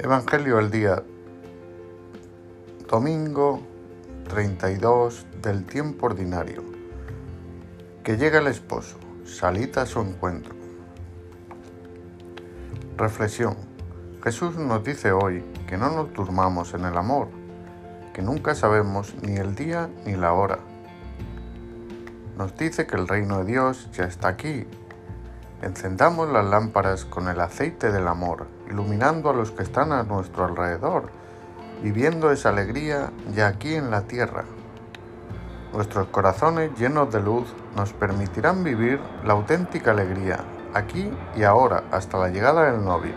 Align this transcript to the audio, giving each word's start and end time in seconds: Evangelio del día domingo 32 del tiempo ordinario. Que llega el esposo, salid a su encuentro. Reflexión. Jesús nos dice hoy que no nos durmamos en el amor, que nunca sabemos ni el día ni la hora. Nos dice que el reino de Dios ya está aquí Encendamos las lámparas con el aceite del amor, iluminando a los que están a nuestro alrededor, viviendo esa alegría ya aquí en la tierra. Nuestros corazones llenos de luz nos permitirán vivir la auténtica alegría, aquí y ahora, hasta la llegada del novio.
Evangelio 0.00 0.58
del 0.58 0.70
día 0.70 1.02
domingo 2.88 3.60
32 4.28 5.26
del 5.42 5.66
tiempo 5.66 6.06
ordinario. 6.06 6.62
Que 8.04 8.16
llega 8.16 8.38
el 8.38 8.46
esposo, 8.46 8.96
salid 9.24 9.76
a 9.76 9.86
su 9.86 10.00
encuentro. 10.00 10.54
Reflexión. 12.96 13.56
Jesús 14.22 14.56
nos 14.56 14.84
dice 14.84 15.10
hoy 15.10 15.42
que 15.66 15.76
no 15.76 15.90
nos 15.90 16.14
durmamos 16.14 16.74
en 16.74 16.84
el 16.84 16.96
amor, 16.96 17.26
que 18.14 18.22
nunca 18.22 18.54
sabemos 18.54 19.16
ni 19.20 19.34
el 19.34 19.56
día 19.56 19.90
ni 20.06 20.14
la 20.14 20.32
hora. 20.32 20.60
Nos 22.36 22.56
dice 22.56 22.86
que 22.86 22.94
el 22.94 23.08
reino 23.08 23.40
de 23.40 23.46
Dios 23.46 23.90
ya 23.90 24.04
está 24.04 24.28
aquí 24.28 24.64
Encendamos 25.60 26.28
las 26.28 26.44
lámparas 26.44 27.04
con 27.04 27.26
el 27.26 27.40
aceite 27.40 27.90
del 27.90 28.06
amor, 28.06 28.46
iluminando 28.70 29.28
a 29.28 29.32
los 29.32 29.50
que 29.50 29.64
están 29.64 29.90
a 29.90 30.04
nuestro 30.04 30.44
alrededor, 30.44 31.10
viviendo 31.82 32.30
esa 32.30 32.50
alegría 32.50 33.10
ya 33.34 33.48
aquí 33.48 33.74
en 33.74 33.90
la 33.90 34.02
tierra. 34.02 34.44
Nuestros 35.72 36.06
corazones 36.08 36.70
llenos 36.78 37.12
de 37.12 37.20
luz 37.20 37.52
nos 37.74 37.92
permitirán 37.92 38.62
vivir 38.62 39.00
la 39.24 39.32
auténtica 39.32 39.90
alegría, 39.90 40.44
aquí 40.74 41.10
y 41.34 41.42
ahora, 41.42 41.82
hasta 41.90 42.18
la 42.18 42.28
llegada 42.28 42.70
del 42.70 42.84
novio. 42.84 43.14